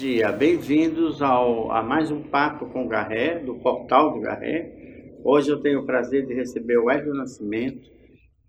[0.00, 5.18] dia, bem-vindos ao, a mais um Papo com Garré, do Portal do Garré.
[5.22, 7.86] Hoje eu tenho o prazer de receber o Hélio Nascimento,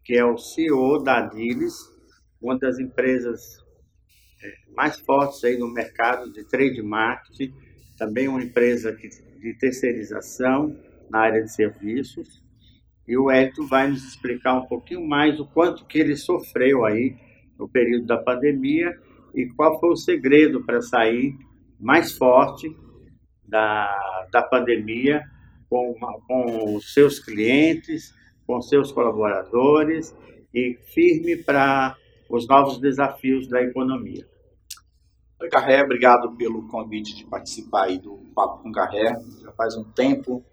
[0.01, 1.73] que é o CEO da Adilis,
[2.41, 3.57] uma das empresas
[4.41, 7.53] é, mais fortes aí no mercado de trade marketing,
[7.97, 10.73] também uma empresa de terceirização
[11.09, 12.41] na área de serviços.
[13.05, 17.17] E o Hélio vai nos explicar um pouquinho mais o quanto que ele sofreu aí
[17.59, 18.97] no período da pandemia
[19.33, 21.37] e qual foi o segredo para sair
[21.79, 22.75] mais forte
[23.47, 25.23] da, da pandemia
[25.69, 25.95] com,
[26.27, 28.13] com os seus clientes,
[28.45, 30.15] com seus colaboradores
[30.53, 31.95] e firme para
[32.29, 34.27] os novos desafios da economia.
[35.41, 39.17] Oi, Garré, obrigado pelo convite de participar aí do Papo com Garré.
[39.41, 40.45] Já faz um tempo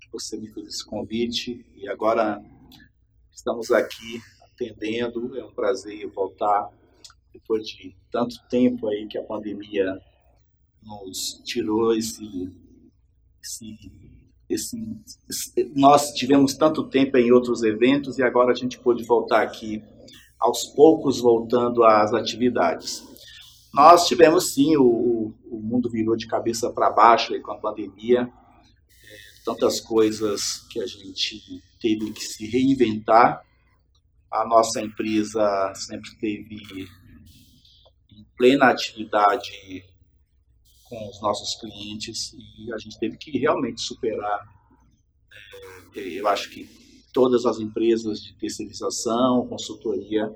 [0.00, 2.40] que você me fez esse convite e agora
[3.30, 5.38] estamos aqui atendendo.
[5.38, 6.70] É um prazer voltar
[7.32, 10.00] depois de tanto tempo aí que a pandemia
[10.82, 12.50] nos tirou esse,
[13.42, 13.76] esse,
[14.48, 14.76] esse,
[15.28, 19.82] esse, nós tivemos tanto tempo em outros eventos e agora a gente pôde voltar aqui
[20.38, 23.04] aos poucos voltando às atividades.
[23.72, 28.22] Nós tivemos sim, o, o mundo virou de cabeça para baixo aí com a pandemia,
[28.22, 33.44] é, tantas coisas que a gente teve que se reinventar.
[34.30, 36.88] A nossa empresa sempre teve
[38.40, 39.84] plena atividade
[40.88, 44.48] com os nossos clientes e a gente teve que realmente superar.
[45.94, 46.64] É, eu acho que
[47.12, 50.34] todas as empresas de terceirização, consultoria,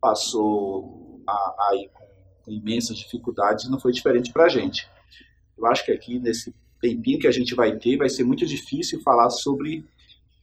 [0.00, 1.22] passou
[1.68, 2.06] aí com,
[2.46, 4.88] com imensas dificuldades e não foi diferente para a gente.
[5.58, 9.02] Eu acho que aqui, nesse tempinho que a gente vai ter, vai ser muito difícil
[9.02, 9.84] falar sobre,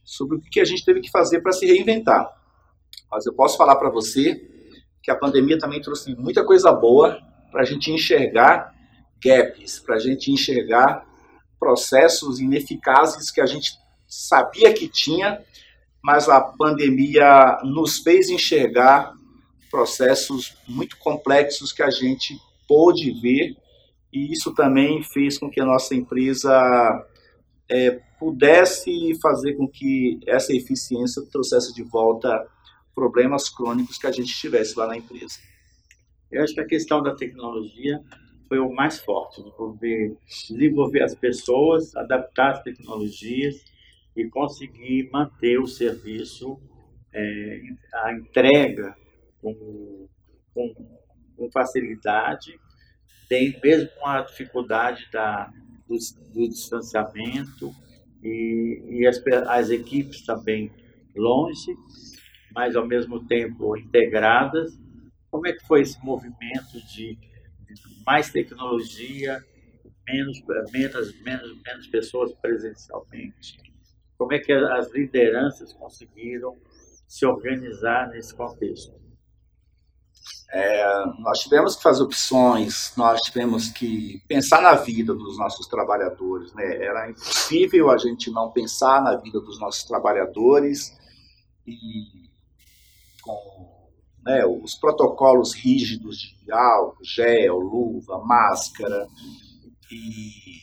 [0.04, 2.32] sobre o que a gente teve que fazer para se reinventar.
[3.10, 4.49] Mas eu posso falar para você
[5.02, 7.20] que a pandemia também trouxe muita coisa boa
[7.50, 8.74] para a gente enxergar
[9.22, 11.06] gaps, para a gente enxergar
[11.58, 13.72] processos ineficazes que a gente
[14.06, 15.40] sabia que tinha,
[16.02, 19.12] mas a pandemia nos fez enxergar
[19.70, 23.56] processos muito complexos que a gente pôde ver
[24.12, 26.52] e isso também fez com que a nossa empresa
[27.68, 32.46] é, pudesse fazer com que essa eficiência trouxesse de volta
[33.00, 35.38] problemas crônicos que a gente tivesse lá na empresa.
[36.30, 37.98] Eu acho que a questão da tecnologia
[38.46, 40.18] foi o mais forte, desenvolver,
[40.48, 43.64] desenvolver as pessoas, adaptar as tecnologias
[44.14, 46.60] e conseguir manter o serviço,
[47.10, 47.62] é,
[47.94, 48.94] a entrega
[49.40, 50.06] com,
[50.52, 50.74] com,
[51.38, 52.60] com facilidade,
[53.30, 55.50] tem, mesmo com a dificuldade da,
[55.88, 55.96] do,
[56.34, 57.74] do distanciamento
[58.22, 60.70] e, e as, as equipes também
[61.16, 61.74] longe,
[62.54, 64.78] mas ao mesmo tempo integradas.
[65.30, 67.16] Como é que foi esse movimento de,
[68.04, 69.44] mais tecnologia,
[70.06, 73.58] menos, menos, menos, menos pessoas presencialmente?
[74.18, 76.56] Como é que as lideranças conseguiram
[77.06, 79.00] se organizar nesse contexto?
[80.52, 86.52] É, nós tivemos que fazer opções, nós tivemos que pensar na vida dos nossos trabalhadores.
[86.54, 86.84] Né?
[86.84, 90.98] Era impossível a gente não pensar na vida dos nossos trabalhadores
[91.66, 92.29] e
[93.20, 93.70] com
[94.24, 99.06] né, os protocolos rígidos de álcool, gel, luva, máscara,
[99.90, 100.60] e,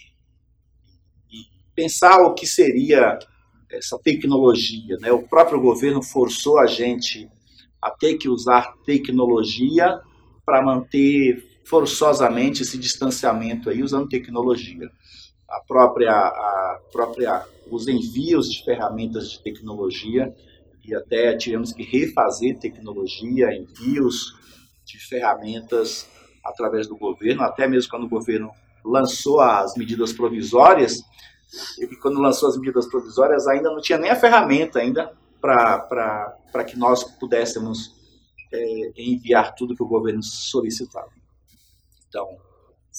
[1.32, 1.46] e
[1.76, 3.18] pensar o que seria
[3.70, 4.98] essa tecnologia.
[5.00, 5.12] Né?
[5.12, 7.30] O próprio governo forçou a gente
[7.82, 10.00] a ter que usar tecnologia
[10.46, 14.90] para manter forçosamente esse distanciamento aí usando tecnologia.
[15.50, 20.34] A própria, a própria, os envios de ferramentas de tecnologia
[20.88, 24.34] e até tivemos que refazer tecnologia, envios
[24.86, 26.08] de ferramentas
[26.44, 28.52] através do governo, até mesmo quando o governo
[28.86, 31.04] lançou as medidas provisórias,
[31.78, 35.12] e quando lançou as medidas provisórias ainda não tinha nem a ferramenta ainda
[35.42, 37.94] para que nós pudéssemos
[38.52, 41.12] é, enviar tudo que o governo solicitava.
[42.08, 42.26] Então,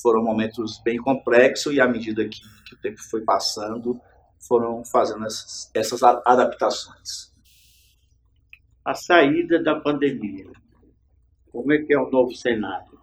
[0.02, 3.98] foram momentos bem complexos e à medida que, que o tempo foi passando,
[4.46, 7.28] foram fazendo essas, essas adaptações
[8.88, 10.46] a saída da pandemia.
[11.52, 12.98] Como é que é o novo cenário?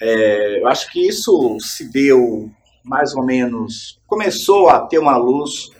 [0.00, 2.48] É, eu acho que isso se deu
[2.84, 5.70] mais ou menos, começou a ter uma luz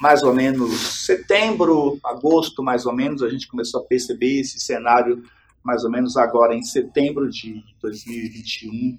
[0.00, 5.22] mais ou menos setembro, agosto, mais ou menos, a gente começou a perceber esse cenário
[5.62, 8.98] mais ou menos agora em setembro de 2021,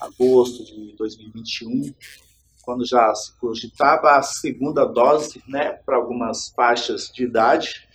[0.00, 1.92] agosto de 2021
[2.68, 7.88] quando já se cogitava a segunda dose, né, para algumas faixas de idade.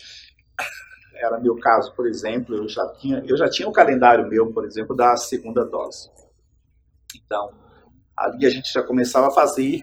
[1.14, 4.66] era meu caso, por exemplo, eu já tinha, eu já tinha um calendário meu, por
[4.66, 6.10] exemplo, da segunda dose.
[7.16, 7.52] Então,
[8.18, 9.80] ali a gente já começava a fazer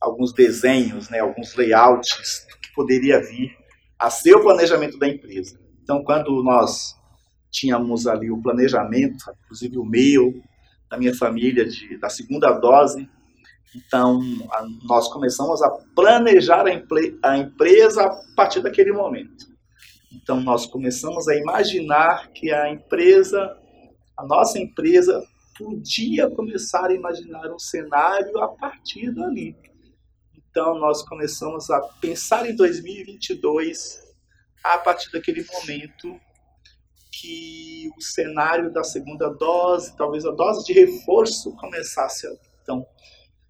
[0.00, 3.56] alguns desenhos, né, alguns layouts que poderia vir
[3.96, 5.56] a ser o planejamento da empresa.
[5.84, 6.96] Então, quando nós
[7.48, 10.42] tínhamos ali o planejamento, inclusive o meu,
[10.90, 13.08] da minha família, de, da segunda dose,
[13.74, 14.20] então
[14.50, 19.56] a, nós começamos a planejar a, empre, a empresa a partir daquele momento.
[20.12, 23.56] Então, nós começamos a imaginar que a empresa,
[24.16, 25.22] a nossa empresa,
[25.58, 29.56] podia começar a imaginar um cenário a partir dali.
[30.36, 34.00] Então, nós começamos a pensar em 2022
[34.64, 36.18] a partir daquele momento
[37.12, 42.30] que o cenário da segunda dose, talvez a dose de reforço, começasse a.
[42.62, 42.86] Então,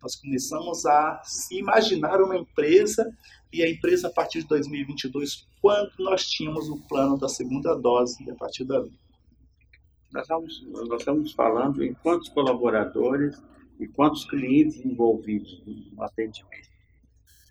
[0.06, 1.20] nós começamos a
[1.50, 3.12] imaginar uma empresa
[3.53, 8.23] e a empresa a partir de 2022, quando nós tínhamos o plano da segunda dose
[8.23, 8.93] e a partir dali.
[10.12, 13.37] Nós estamos, nós estamos falando em quantos colaboradores
[13.81, 16.69] e quantos clientes envolvidos no atendimento.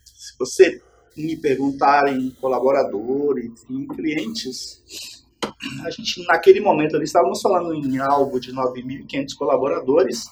[0.06, 0.82] Se você
[1.18, 4.82] me perguntar em colaboradores e clientes,
[5.84, 10.26] a gente naquele momento ali estávamos falando em algo de 9.500 colaboradores,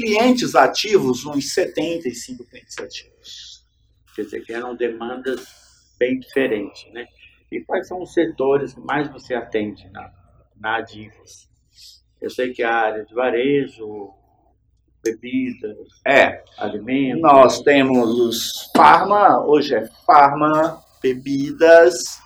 [0.00, 3.64] clientes ativos, uns 75 clientes ativos.
[4.14, 5.46] Quer dizer, que eram demandas
[5.98, 7.06] bem diferentes, né?
[7.52, 10.12] E quais são os setores que mais você atende na,
[10.56, 11.48] na Adivas?
[12.20, 14.14] Eu sei que a área de varejo,
[15.02, 15.76] bebidas,
[16.06, 17.22] é, alimentos.
[17.22, 22.20] Nós temos os farma, hoje é farma, bebidas,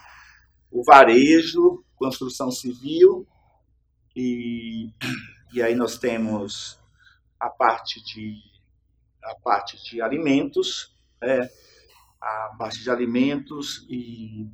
[0.70, 3.26] o varejo, construção civil
[4.14, 4.90] e,
[5.52, 6.78] e aí nós temos
[7.44, 8.40] a parte de
[9.22, 11.50] a parte de alimentos, é,
[12.20, 14.46] a parte de alimentos e,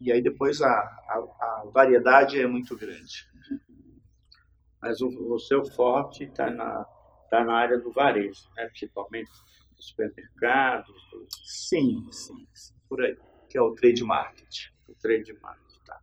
[0.00, 3.28] e aí depois a, a, a variedade é muito grande.
[4.80, 6.86] Mas o, o seu forte está na
[7.24, 8.66] está na área do varejo, né?
[8.66, 9.30] principalmente
[9.76, 10.94] dos supermercados.
[11.44, 13.16] Sim, sim, sim, por aí,
[13.48, 14.68] que é o trade market.
[14.88, 15.98] O trade market, tá.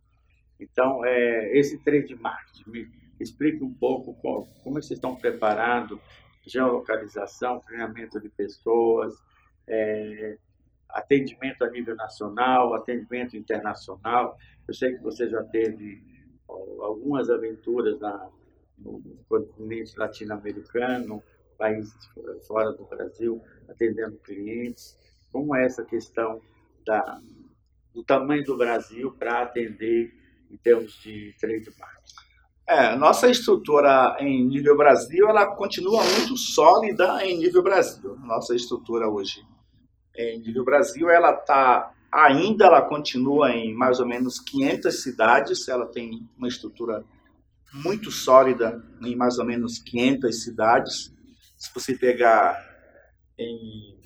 [0.60, 5.98] Então, é, esse trade market, me explique um pouco como, como vocês estão preparados,
[6.46, 9.14] geolocalização, treinamento de pessoas,
[9.66, 10.38] é,
[10.88, 14.36] atendimento a nível nacional, atendimento internacional.
[14.66, 16.02] Eu sei que você já teve
[16.80, 18.28] algumas aventuras na,
[18.78, 21.22] no continente latino-americano,
[21.56, 21.94] países
[22.46, 24.98] fora do Brasil, atendendo clientes.
[25.30, 26.40] Como é essa questão
[26.84, 27.20] da,
[27.94, 30.12] do tamanho do Brasil para atender
[30.50, 31.34] em termos de
[31.78, 32.01] marketing?
[32.66, 38.16] É, nossa estrutura em nível Brasil, ela continua muito sólida em nível Brasil.
[38.20, 39.44] Nossa estrutura hoje
[40.16, 45.86] em nível Brasil, ela está ainda, ela continua em mais ou menos 500 cidades, ela
[45.86, 47.04] tem uma estrutura
[47.72, 51.12] muito sólida em mais ou menos 500 cidades.
[51.56, 52.62] Se você pegar
[53.38, 53.98] em,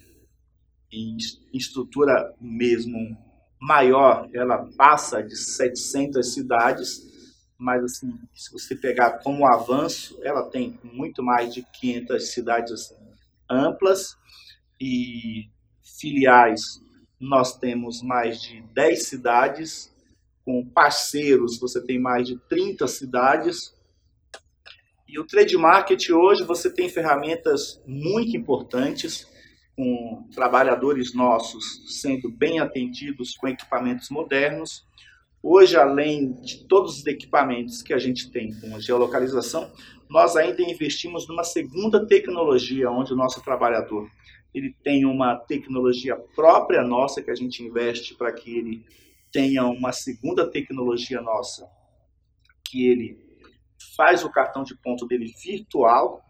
[0.93, 1.17] em
[1.53, 2.97] estrutura mesmo
[3.61, 7.16] maior, ela passa de 700 cidades,
[7.59, 12.97] mas assim, se você pegar como avanço, ela tem muito mais de 500 cidades assim,
[13.49, 14.17] amplas
[14.81, 15.49] e
[15.99, 16.83] filiais.
[17.19, 19.95] Nós temos mais de 10 cidades
[20.45, 23.75] com parceiros, você tem mais de 30 cidades.
[25.09, 29.27] E o trade market hoje você tem ferramentas muito importantes,
[29.77, 34.87] com trabalhadores nossos sendo bem atendidos com equipamentos modernos.
[35.43, 39.71] Hoje, além de todos os equipamentos que a gente tem com geolocalização,
[40.09, 44.09] nós ainda investimos numa segunda tecnologia, onde o nosso trabalhador
[44.57, 48.87] ele tem uma tecnologia própria nossa que a gente investe para que ele
[49.31, 51.69] tenha uma segunda tecnologia nossa,
[52.65, 53.19] que ele
[53.95, 56.25] faz o cartão de ponto dele virtual.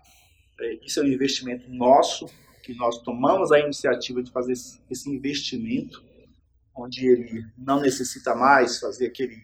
[0.60, 2.26] É, isso é um investimento nosso,
[2.64, 6.04] que nós tomamos a iniciativa de fazer esse investimento,
[6.76, 9.36] onde ele não necessita mais fazer aquele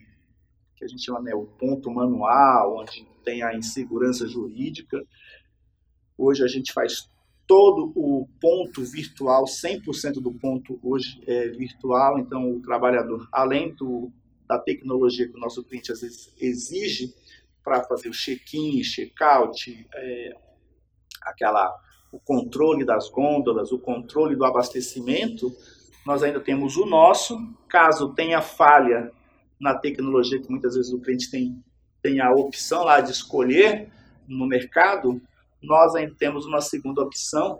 [0.75, 5.01] que a gente chama né, o ponto manual, onde tem a insegurança jurídica.
[6.17, 7.09] Hoje a gente faz
[7.47, 14.11] todo o ponto virtual, 100% do ponto hoje é virtual, então o trabalhador, além do,
[14.47, 17.13] da tecnologia que o nosso cliente às vezes exige
[17.63, 20.37] para fazer o check-in, check-out, é,
[21.21, 21.73] aquela,
[22.11, 25.51] o controle das gôndolas, o controle do abastecimento,
[26.05, 29.11] nós ainda temos o nosso, caso tenha falha
[29.59, 31.63] na tecnologia que muitas vezes o cliente tem,
[32.01, 33.89] tem a opção lá de escolher
[34.27, 35.21] no mercado,
[35.61, 37.59] nós ainda temos uma segunda opção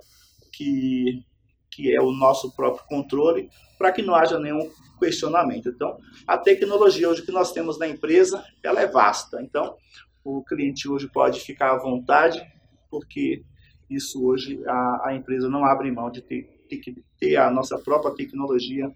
[0.52, 1.24] que,
[1.72, 4.70] que é o nosso próprio controle, para que não haja nenhum
[5.00, 5.70] questionamento.
[5.70, 5.98] Então,
[6.28, 9.42] a tecnologia hoje que nós temos na empresa, ela é vasta.
[9.42, 9.76] Então,
[10.24, 12.42] o cliente hoje pode ficar à vontade,
[12.90, 13.44] porque
[13.90, 18.14] isso hoje a, a empresa não abre mão de ter, ter, ter a nossa própria
[18.14, 18.92] tecnologia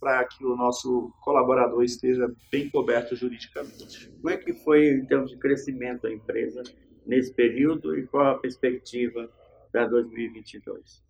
[0.00, 4.10] para que o nosso colaborador esteja bem coberto juridicamente.
[4.10, 6.62] Como é que foi, em termos de crescimento da empresa
[7.06, 9.30] nesse período e qual a perspectiva
[9.72, 11.02] para 2022?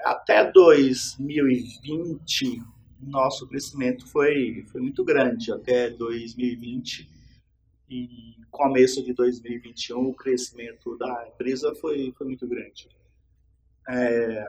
[0.00, 2.62] Até 2020,
[3.00, 5.52] nosso crescimento foi, foi muito grande.
[5.52, 7.08] Até 2020
[7.88, 12.88] e começo de 2021, o crescimento da empresa foi, foi muito grande.
[13.88, 14.48] É,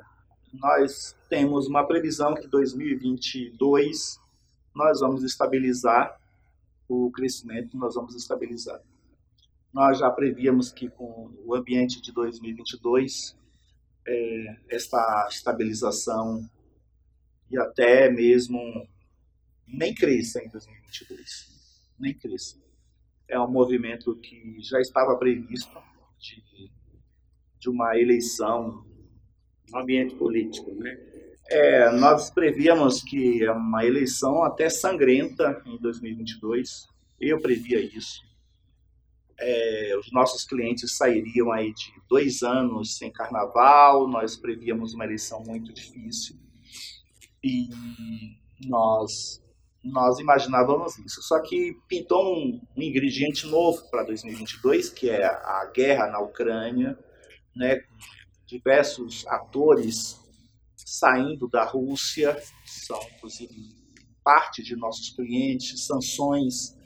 [0.54, 4.20] nós temos uma previsão que 2022
[4.76, 6.20] nós vamos estabilizar
[6.88, 8.82] o crescimento, nós vamos estabilizar.
[9.74, 13.38] Nós já prevíamos que com o ambiente de 2022,
[14.06, 16.50] é, esta estabilização
[17.50, 18.60] e até mesmo
[19.66, 22.60] nem cresça em 2022, nem cresça.
[23.28, 25.78] É um movimento que já estava previsto
[26.20, 26.70] de,
[27.58, 28.86] de uma eleição
[29.72, 30.98] no ambiente político, né?
[31.50, 36.88] É, nós prevíamos que uma eleição até sangrenta em 2022.
[37.20, 38.22] Eu previa isso.
[39.38, 44.08] É, os nossos clientes sairiam aí de dois anos sem carnaval.
[44.08, 46.38] Nós prevíamos uma eleição muito difícil
[47.44, 47.70] e
[48.66, 49.42] nós
[49.84, 51.24] nós imaginávamos isso.
[51.24, 56.98] Só que pintou um, um ingrediente novo para 2022, que é a guerra na Ucrânia,
[57.56, 57.82] né?
[58.52, 60.20] Diversos atores
[60.76, 63.56] saindo da Rússia, são inclusive
[64.24, 66.78] parte de nossos clientes, sanções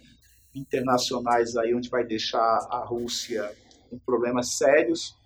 [0.53, 3.51] internacionais aí onde vai deixar a Rússia
[3.89, 5.17] com problemas sérios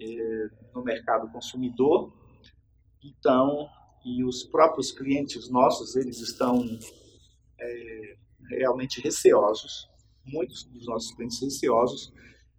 [0.00, 2.12] eh, no mercado consumidor.
[3.02, 3.68] Então,
[4.04, 6.66] e os próprios clientes nossos, eles estão
[7.60, 8.16] é,
[8.50, 9.88] realmente receosos,
[10.24, 12.12] muitos dos nossos clientes receosos,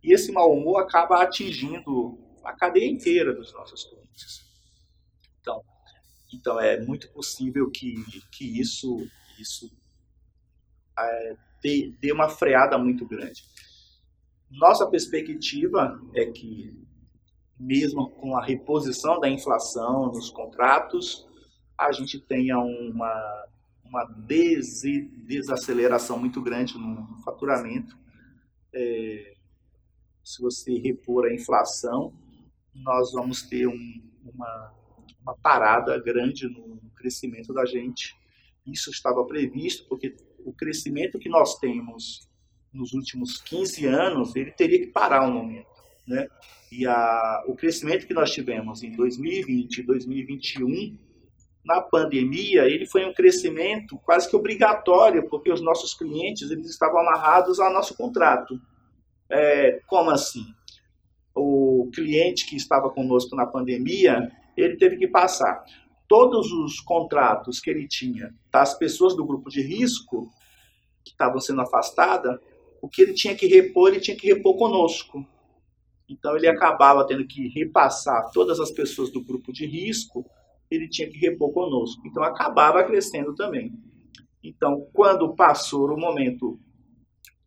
[0.04, 4.46] e esse mau humor acaba atingindo a cadeia inteira dos nossos clientes.
[5.42, 5.62] Então,
[6.34, 7.96] então é muito possível que,
[8.32, 9.06] que isso,
[9.40, 9.70] isso
[10.98, 13.44] é, dê, dê uma freada muito grande.
[14.52, 16.74] Nossa perspectiva é que,
[17.60, 21.28] mesmo com a reposição da inflação nos contratos,
[21.78, 23.48] a gente tenha uma,
[23.84, 24.82] uma des,
[25.26, 27.98] desaceleração muito grande no faturamento.
[28.74, 29.36] É,
[30.24, 32.14] se você repor a inflação,
[32.76, 34.74] nós vamos ter um, uma,
[35.22, 38.16] uma parada grande no crescimento da gente.
[38.66, 42.28] Isso estava previsto, porque o crescimento que nós temos
[42.74, 45.68] nos últimos 15 anos, ele teria que parar um momento.
[46.06, 46.28] Né?
[46.72, 50.98] E a, o crescimento que nós tivemos em 2020 e 2021,
[51.64, 57.00] na pandemia, ele foi um crescimento quase que obrigatório, porque os nossos clientes eles estavam
[57.00, 58.60] amarrados ao nosso contrato.
[59.30, 60.46] É, como assim?
[61.36, 65.64] o cliente que estava conosco na pandemia, ele teve que passar
[66.08, 70.32] todos os contratos que ele tinha das pessoas do grupo de risco
[71.04, 72.40] que estavam sendo afastadas,
[72.82, 75.26] o que ele tinha que repor, ele tinha que repor conosco.
[76.08, 80.26] Então ele acabava tendo que repassar todas as pessoas do grupo de risco,
[80.70, 82.02] ele tinha que repor conosco.
[82.08, 83.74] Então acabava crescendo também.
[84.44, 86.60] Então, quando passou o momento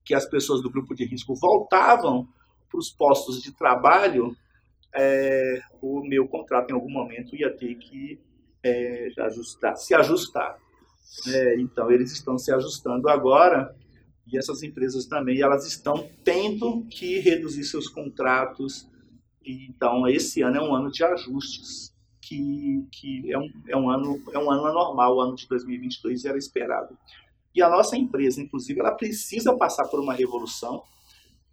[0.04, 2.28] que as pessoas do grupo de risco voltavam
[2.68, 4.36] para os postos de trabalho,
[4.94, 8.20] é, o meu contrato em algum momento ia ter que
[8.62, 10.56] é, ajustar, se ajustar.
[11.26, 13.74] É, então, eles estão se ajustando agora
[14.30, 18.86] e essas empresas também elas estão tendo que reduzir seus contratos.
[19.44, 24.22] Então, esse ano é um ano de ajustes, que, que é, um, é, um ano,
[24.32, 26.96] é um ano anormal, o ano de 2022 era esperado.
[27.54, 30.82] E a nossa empresa, inclusive, ela precisa passar por uma revolução,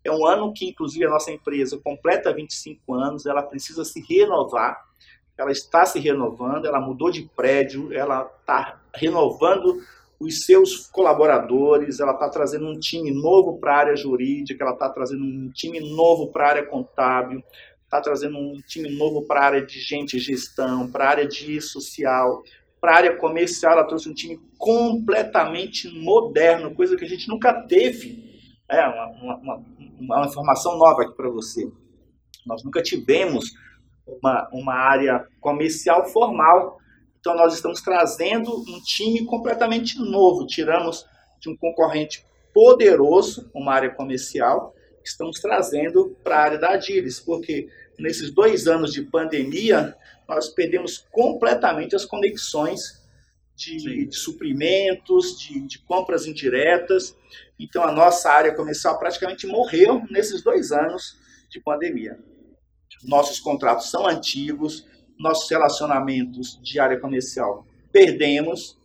[0.05, 4.79] é um ano que, inclusive, a nossa empresa completa 25 anos, ela precisa se renovar,
[5.37, 9.81] ela está se renovando, ela mudou de prédio, ela está renovando
[10.19, 14.89] os seus colaboradores, ela está trazendo um time novo para a área jurídica, ela está
[14.89, 17.43] trazendo um time novo para a área contábil,
[17.83, 21.59] está trazendo um time novo para a área de gente gestão, para a área de
[21.59, 22.43] social,
[22.79, 27.51] para a área comercial, ela trouxe um time completamente moderno, coisa que a gente nunca
[27.51, 28.23] teve.
[28.69, 29.65] É, uma, uma,
[29.99, 31.71] uma informação nova aqui para você.
[32.45, 33.53] Nós nunca tivemos
[34.05, 36.77] uma, uma área comercial formal,
[37.19, 40.45] então nós estamos trazendo um time completamente novo.
[40.45, 41.05] Tiramos
[41.39, 44.73] de um concorrente poderoso, uma área comercial,
[45.03, 47.67] estamos trazendo para a área da Adilis, porque
[47.99, 49.95] nesses dois anos de pandemia,
[50.27, 53.04] nós perdemos completamente as conexões
[53.55, 57.15] de, de suprimentos, de, de, compras indiretas.
[57.59, 61.17] Então, a nossa área comercial praticamente morreu nesses dois anos
[61.49, 62.19] de pandemia.
[63.03, 64.85] Nossos contratos são antigos,
[65.17, 68.77] nossos relacionamentos de área comercial perdemos.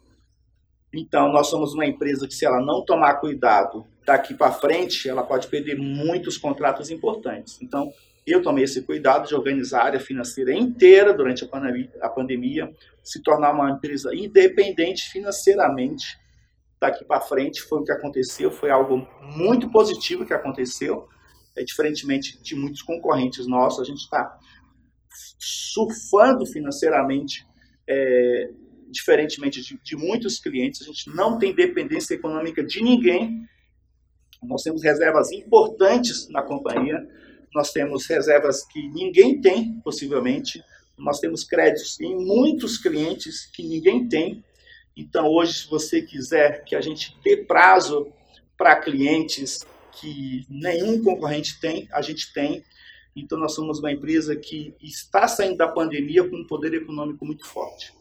[0.94, 5.24] Então, nós somos uma empresa que, se ela não tomar cuidado daqui para frente, ela
[5.24, 7.60] pode perder muitos contratos importantes.
[7.60, 7.92] Então,
[8.26, 11.48] eu tomei esse cuidado de organizar a área financeira inteira durante
[12.00, 12.72] a pandemia,
[13.02, 16.18] se tornar uma empresa independente financeiramente
[16.80, 17.62] daqui para frente.
[17.62, 21.08] Foi o que aconteceu, foi algo muito positivo que aconteceu.
[21.56, 24.38] É, diferentemente de muitos concorrentes nossos, a gente está
[25.38, 27.44] surfando financeiramente,
[27.88, 28.50] é,
[28.88, 33.44] diferentemente de, de muitos clientes, a gente não tem dependência econômica de ninguém.
[34.42, 37.04] Nós temos reservas importantes na companhia
[37.54, 40.62] nós temos reservas que ninguém tem, possivelmente,
[40.96, 44.44] nós temos créditos em muitos clientes que ninguém tem.
[44.96, 48.12] Então, hoje, se você quiser que a gente dê prazo
[48.56, 49.64] para clientes
[50.00, 52.62] que nenhum concorrente tem, a gente tem.
[53.16, 57.46] Então, nós somos uma empresa que está saindo da pandemia com um poder econômico muito
[57.46, 57.92] forte.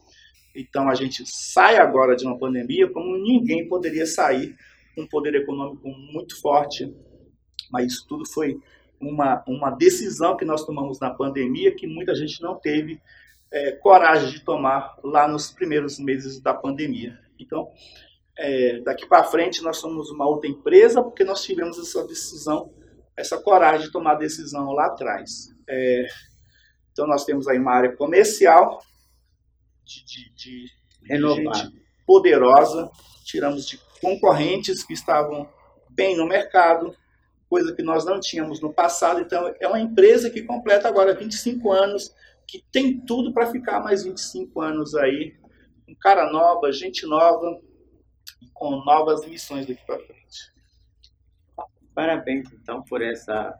[0.53, 4.55] Então, a gente sai agora de uma pandemia como ninguém poderia sair
[4.93, 6.93] com um poder econômico muito forte,
[7.71, 8.59] mas isso tudo foi
[8.99, 13.01] uma, uma decisão que nós tomamos na pandemia que muita gente não teve
[13.51, 17.19] é, coragem de tomar lá nos primeiros meses da pandemia.
[17.39, 17.71] Então,
[18.37, 22.71] é, daqui para frente, nós somos uma outra empresa porque nós tivemos essa decisão,
[23.17, 25.53] essa coragem de tomar a decisão lá atrás.
[25.67, 26.07] É,
[26.91, 28.81] então, nós temos aí uma área comercial
[29.83, 30.71] de, de, de,
[32.05, 32.89] poderosa,
[33.23, 35.49] tiramos de concorrentes que estavam
[35.89, 36.95] bem no mercado,
[37.49, 39.19] coisa que nós não tínhamos no passado.
[39.19, 42.15] Então, é uma empresa que completa agora 25 anos,
[42.47, 45.35] que tem tudo para ficar mais 25 anos aí,
[45.85, 47.59] com cara nova, gente nova,
[48.53, 50.53] com novas missões daqui para frente.
[51.95, 53.57] Parabéns, então, por essa,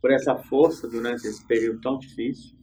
[0.00, 2.56] por essa força durante esse período tão difícil.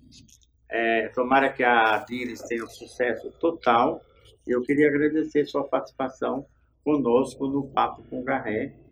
[0.71, 4.01] É, tomara que a Dires tenha um sucesso total.
[4.47, 6.45] Eu queria agradecer sua participação
[6.84, 8.85] conosco no Papo com Garré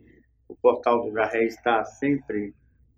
[0.53, 2.53] o portal do Garré está sempre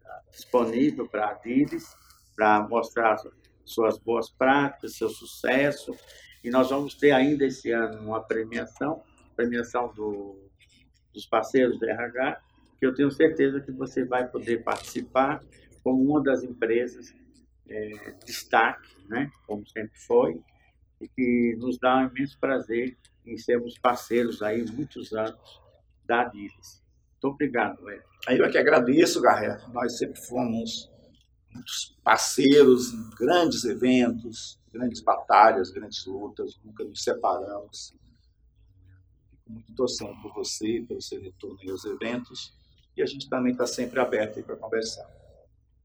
[0.06, 1.96] ah, disponível para a Dires,
[2.36, 3.18] para mostrar
[3.64, 5.96] suas boas práticas, seu sucesso.
[6.44, 9.02] E nós vamos ter ainda esse ano uma premiação,
[9.36, 10.38] premiação do,
[11.14, 12.42] dos parceiros do RH,
[12.78, 15.42] que eu tenho certeza que você vai poder participar
[15.82, 17.16] como uma das empresas
[17.70, 20.42] é, destaque, né, como sempre foi,
[21.00, 25.62] e que nos dá um imenso prazer em sermos parceiros aí muitos anos
[26.06, 26.85] da Adidas.
[27.26, 28.04] Muito obrigado, Ed.
[28.30, 29.60] Eu é que agradeço, Garré.
[29.74, 30.92] Nós sempre fomos
[31.52, 37.96] muitos parceiros em grandes eventos, grandes batalhas, grandes lutas, nunca nos separamos.
[39.32, 42.54] Fico muito torcendo por você, pelo seu retorno aos eventos,
[42.96, 45.10] e a gente também está sempre aberto para conversar.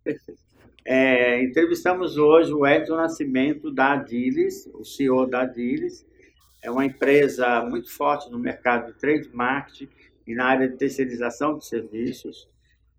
[0.05, 0.41] Perfeito.
[0.85, 6.07] É, entrevistamos hoje o Edson Nascimento da Adilis, o CEO da Adilis.
[6.63, 9.89] É uma empresa muito forte no mercado de trade marketing,
[10.31, 12.49] e na área de terceirização de serviços.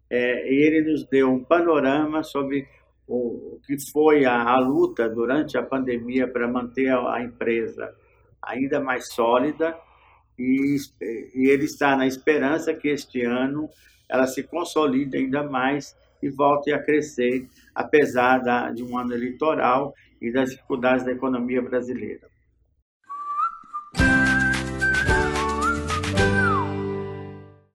[0.09, 2.67] É, e ele nos deu um panorama sobre
[3.07, 7.95] o, que foi a, a luta durante a pandemia para manter a, a, empresa
[8.41, 9.77] ainda mais sólida
[10.37, 10.75] e,
[11.33, 13.69] e ele está na esperança que este ano
[14.09, 19.93] ela se consolide ainda mais e volte a crescer, apesar da, de um ano eleitoral
[20.21, 22.30] e das dificuldades da economia brasileira.